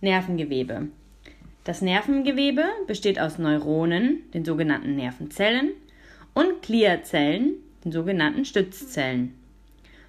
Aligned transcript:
Nervengewebe. 0.00 0.88
Das 1.64 1.80
Nervengewebe 1.80 2.64
besteht 2.86 3.18
aus 3.18 3.38
Neuronen, 3.38 4.30
den 4.34 4.44
sogenannten 4.44 4.94
Nervenzellen, 4.94 5.70
und 6.34 6.60
Gliazellen, 6.62 7.54
den 7.84 7.92
sogenannten 7.92 8.44
Stützzellen. 8.44 9.34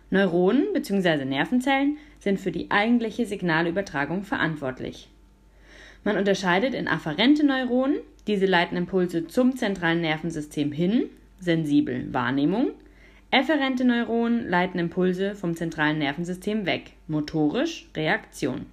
Neuronen 0.09 0.73
bzw. 0.73 1.23
Nervenzellen 1.23 1.97
sind 2.19 2.39
für 2.39 2.51
die 2.51 2.69
eigentliche 2.69 3.25
Signalübertragung 3.25 4.23
verantwortlich. 4.23 5.09
Man 6.03 6.17
unterscheidet 6.17 6.73
in 6.73 6.87
afferente 6.87 7.45
Neuronen, 7.45 7.99
diese 8.27 8.45
leiten 8.45 8.77
Impulse 8.77 9.27
zum 9.27 9.55
zentralen 9.55 10.01
Nervensystem 10.01 10.71
hin, 10.71 11.05
sensibel 11.39 12.13
Wahrnehmung, 12.13 12.71
efferente 13.31 13.85
Neuronen 13.85 14.49
leiten 14.49 14.79
Impulse 14.79 15.33
vom 15.33 15.55
zentralen 15.55 15.97
Nervensystem 15.97 16.65
weg, 16.65 16.91
motorisch 17.07 17.89
Reaktion. 17.95 18.65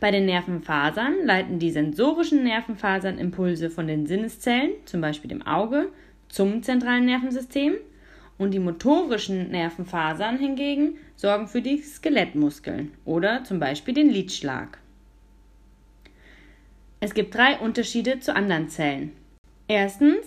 Bei 0.00 0.10
den 0.10 0.26
Nervenfasern 0.26 1.24
leiten 1.24 1.58
die 1.58 1.70
sensorischen 1.70 2.44
Nervenfasern 2.44 3.18
Impulse 3.18 3.70
von 3.70 3.86
den 3.86 4.06
Sinneszellen, 4.06 4.72
zum 4.84 5.00
Beispiel 5.00 5.28
dem 5.28 5.42
Auge, 5.42 5.90
zum 6.28 6.62
zentralen 6.62 7.06
Nervensystem 7.06 7.74
und 8.38 8.52
die 8.52 8.58
motorischen 8.58 9.50
Nervenfasern 9.50 10.38
hingegen 10.38 10.98
sorgen 11.16 11.46
für 11.46 11.62
die 11.62 11.80
Skelettmuskeln 11.80 12.92
oder 13.04 13.44
zum 13.44 13.60
Beispiel 13.60 13.94
den 13.94 14.10
Lidschlag. 14.10 14.78
Es 17.00 17.14
gibt 17.14 17.34
drei 17.34 17.58
Unterschiede 17.58 18.18
zu 18.20 18.34
anderen 18.34 18.68
Zellen. 18.68 19.12
Erstens, 19.68 20.26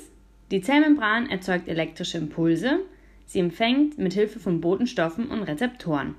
die 0.52 0.62
Zellmembran 0.62 1.30
erzeugt 1.30 1.68
elektrische 1.68 2.18
Impulse, 2.18 2.80
sie 3.26 3.40
empfängt 3.40 3.98
mit 3.98 4.14
Hilfe 4.14 4.40
von 4.40 4.62
Botenstoffen 4.62 5.30
und 5.30 5.44
Rezeptoren. 5.44 6.16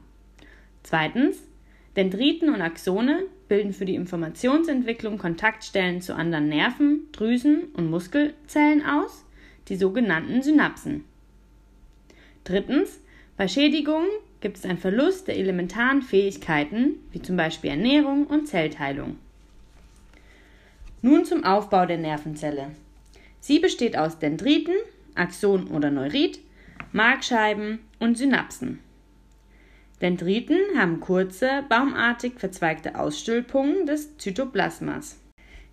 Zweitens, 0.83 1.48
Dendriten 1.98 2.55
und 2.55 2.62
Axone 2.62 3.25
bilden 3.48 3.73
für 3.73 3.84
die 3.84 3.97
Informationsentwicklung 3.97 5.19
Kontaktstellen 5.19 6.01
zu 6.01 6.15
anderen 6.15 6.48
Nerven, 6.48 7.09
Drüsen 7.11 7.64
und 7.73 7.91
Muskelzellen 7.91 8.86
aus 8.86 9.25
die 9.67 9.75
sogenannten 9.75 10.41
Synapsen. 10.41 11.03
Drittens, 12.45 13.00
bei 13.36 13.48
Schädigungen 13.48 14.06
gibt 14.41 14.58
es 14.58 14.64
einen 14.64 14.78
Verlust 14.78 15.27
der 15.27 15.39
elementaren 15.39 16.03
Fähigkeiten, 16.03 17.00
wie 17.11 17.20
zum 17.20 17.36
Beispiel 17.36 17.70
Ernährung 17.70 18.28
und 18.28 18.47
Zellteilung. 18.47 19.17
Nun 21.03 21.25
zum 21.25 21.42
Aufbau 21.42 21.84
der 21.84 21.98
Nervenzelle. 21.98 22.69
Sie 23.41 23.58
besteht 23.58 23.98
aus 23.98 24.20
Dendriten, 24.20 24.77
Axon 25.17 25.67
oder 25.67 25.91
Neurit, 25.91 26.39
Markscheiben 26.92 27.80
und 27.98 28.17
Synapsen. 28.17 28.78
Dendriten 30.01 30.59
haben 30.77 31.01
kurze, 31.01 31.65
baumartig 31.69 32.39
verzweigte 32.39 32.99
Ausstülpungen 32.99 33.87
des 33.87 34.17
Zytoplasmas. 34.19 35.19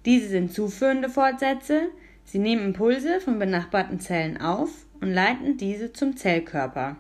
Diese 0.05 0.27
sind 0.27 0.53
zuführende 0.53 1.09
Fortsätze, 1.09 1.89
Sie 2.25 2.39
nehmen 2.39 2.65
Impulse 2.65 3.21
von 3.21 3.37
benachbarten 3.37 3.99
Zellen 3.99 4.41
auf 4.41 4.85
und 4.99 5.13
leiten 5.13 5.57
diese 5.57 5.93
zum 5.93 6.17
Zellkörper, 6.17 6.97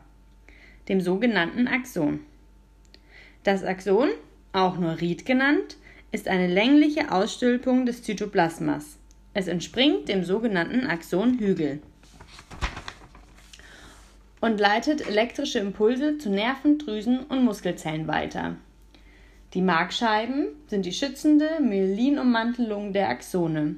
dem 0.87 1.01
sogenannten 1.01 1.67
Axon. 1.67 2.19
Das 3.43 3.63
Axon, 3.63 4.09
auch 4.53 4.77
Neurit 4.77 5.25
genannt, 5.25 5.77
ist 6.11 6.27
eine 6.27 6.47
längliche 6.47 7.11
Ausstülpung 7.11 7.87
des 7.87 8.03
Zytoplasmas. 8.03 8.97
Es 9.33 9.47
entspringt 9.47 10.07
dem 10.07 10.23
sogenannten 10.23 10.85
Axonhügel 10.85 11.81
und 14.45 14.59
leitet 14.59 15.07
elektrische 15.07 15.57
Impulse 15.57 16.19
zu 16.19 16.29
Nerven, 16.29 16.77
Drüsen 16.77 17.21
und 17.29 17.43
Muskelzellen 17.43 18.07
weiter. 18.07 18.55
Die 19.55 19.61
Markscheiben 19.61 20.49
sind 20.67 20.85
die 20.85 20.93
schützende 20.93 21.49
Myelinummantelung 21.59 22.93
der 22.93 23.09
Axone. 23.09 23.77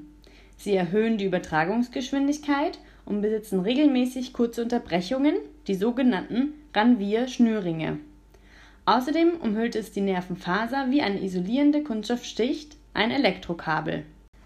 Sie 0.57 0.75
erhöhen 0.75 1.17
die 1.17 1.23
Übertragungsgeschwindigkeit 1.23 2.79
und 3.05 3.21
besitzen 3.21 3.61
regelmäßig 3.61 4.33
kurze 4.33 4.63
Unterbrechungen, 4.63 5.35
die 5.67 5.75
sogenannten 5.75 6.53
Ranvier-Schnürringe. 6.73 7.99
Außerdem 8.85 9.37
umhüllt 9.41 9.77
es 9.77 9.93
die 9.93 10.01
Nervenfaser 10.01 10.87
wie 10.89 11.01
eine 11.01 11.23
isolierende 11.23 11.81
Kunststoffschicht, 11.81 12.75
ein 12.93 13.11
Elektrokabel. 13.11 14.03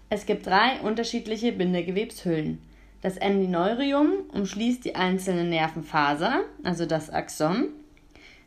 Es 0.08 0.24
gibt 0.24 0.46
drei 0.46 0.78
unterschiedliche 0.84 1.50
Bindegewebshüllen. 1.50 2.58
Das 3.02 3.16
Endineurium 3.16 4.30
umschließt 4.32 4.84
die 4.84 4.94
einzelne 4.94 5.44
Nervenfaser, 5.44 6.44
also 6.62 6.86
das 6.86 7.10
Axon. 7.10 7.68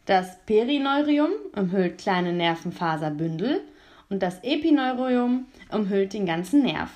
Das 0.06 0.40
Perineurium 0.46 1.32
umhüllt 1.56 1.98
kleine 1.98 2.32
Nervenfaserbündel 2.32 3.62
und 4.10 4.24
das 4.24 4.40
Epineurium 4.44 5.46
umhüllt 5.72 6.14
den 6.14 6.26
ganzen 6.26 6.64
Nerv. 6.64 6.90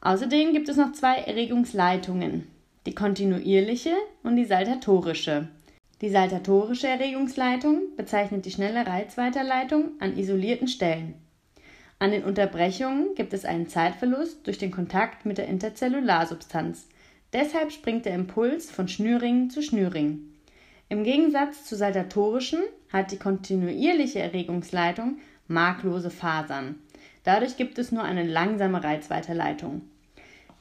Außerdem 0.00 0.52
gibt 0.52 0.68
es 0.68 0.76
noch 0.76 0.92
zwei 0.92 1.16
Erregungsleitungen, 1.16 2.48
die 2.86 2.94
kontinuierliche 2.94 3.94
und 4.24 4.34
die 4.34 4.46
saltatorische. 4.46 5.48
Die 6.00 6.08
saltatorische 6.08 6.88
Erregungsleitung 6.88 7.94
bezeichnet 7.96 8.46
die 8.46 8.50
schnelle 8.50 8.84
Reizweiterleitung 8.84 9.92
an 10.00 10.16
isolierten 10.16 10.66
Stellen. 10.66 11.14
An 12.02 12.12
den 12.12 12.24
Unterbrechungen 12.24 13.14
gibt 13.14 13.34
es 13.34 13.44
einen 13.44 13.68
Zeitverlust 13.68 14.46
durch 14.46 14.56
den 14.56 14.70
Kontakt 14.70 15.26
mit 15.26 15.36
der 15.36 15.48
Interzellarsubstanz. 15.48 16.88
Deshalb 17.34 17.72
springt 17.72 18.06
der 18.06 18.14
Impuls 18.14 18.70
von 18.70 18.88
Schnürring 18.88 19.50
zu 19.50 19.62
Schnürring. 19.62 20.20
Im 20.88 21.04
Gegensatz 21.04 21.66
zur 21.66 21.76
saltatorischen 21.76 22.60
hat 22.90 23.12
die 23.12 23.18
kontinuierliche 23.18 24.18
Erregungsleitung 24.18 25.18
marklose 25.46 26.08
Fasern. 26.08 26.76
Dadurch 27.22 27.58
gibt 27.58 27.78
es 27.78 27.92
nur 27.92 28.02
eine 28.02 28.24
langsame 28.24 28.82
Reizweiterleitung. 28.82 29.82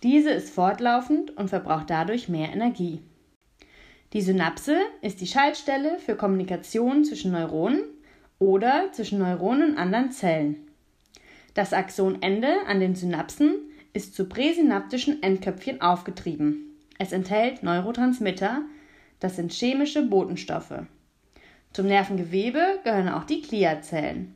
Diese 0.04 0.32
ist 0.32 0.50
fortlaufend 0.50 1.38
und 1.38 1.48
verbraucht 1.48 1.90
dadurch 1.90 2.28
mehr 2.28 2.52
Energie. 2.52 3.00
Die 4.12 4.22
Synapse 4.22 4.76
ist 5.02 5.22
die 5.22 5.28
Schaltstelle 5.28 6.00
für 6.00 6.18
Kommunikation 6.18 7.06
zwischen 7.06 7.32
Neuronen 7.32 7.84
oder 8.40 8.92
zwischen 8.92 9.20
Neuronen 9.20 9.72
und 9.72 9.78
anderen 9.78 10.12
Zellen. 10.12 10.69
Das 11.54 11.74
Axonende 11.74 12.66
an 12.68 12.80
den 12.80 12.96
Synapsen 12.96 13.56
ist 13.94 14.14
zu 14.14 14.26
präsynaptischen 14.26 15.24
Endköpfchen 15.24 15.82
aufgetrieben. 15.82 16.78
Es 17.00 17.12
enthält 17.12 17.64
Neurotransmitter, 17.64 18.62
das 19.20 19.36
sind 19.36 19.52
chemische 19.52 20.04
Botenstoffe. 20.04 20.84
Zum 21.74 21.88
Nervengewebe 21.88 22.80
gehören 22.84 23.10
auch 23.10 23.24
die 23.24 23.42
Gliazellen. 23.42 24.36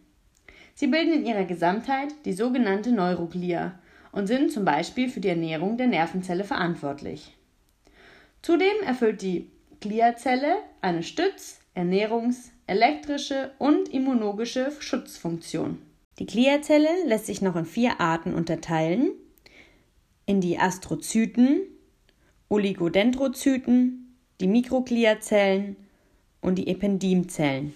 Sie 0.75 0.87
bilden 0.87 1.13
in 1.13 1.25
ihrer 1.25 1.45
Gesamtheit 1.45 2.13
die 2.25 2.33
sogenannte 2.33 2.91
Neuroglia 2.91 3.79
und 4.11 4.27
sind 4.27 4.51
zum 4.51 4.65
Beispiel 4.65 5.09
für 5.09 5.19
die 5.19 5.29
Ernährung 5.29 5.77
der 5.77 5.87
Nervenzelle 5.87 6.43
verantwortlich. 6.43 7.35
Zudem 8.41 8.81
erfüllt 8.85 9.21
die 9.21 9.49
Gliazelle 9.79 10.55
eine 10.81 11.03
Stütz-, 11.03 11.59
Ernährungs-, 11.75 12.51
elektrische 12.67 13.51
und 13.59 13.89
immunologische 13.89 14.71
Schutzfunktion. 14.79 15.79
Die 16.19 16.25
Gliazelle 16.25 16.89
lässt 17.05 17.25
sich 17.25 17.41
noch 17.41 17.55
in 17.55 17.65
vier 17.65 17.99
Arten 17.99 18.33
unterteilen: 18.33 19.11
in 20.25 20.41
die 20.41 20.59
Astrozyten, 20.59 21.61
Oligodendrozyten, 22.49 24.15
die 24.39 24.47
Mikrogliazellen 24.47 25.75
und 26.41 26.55
die 26.55 26.67
Ependymzellen. 26.67 27.73